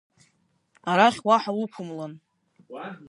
[0.91, 2.13] Арахь уаҳа уқәымлан!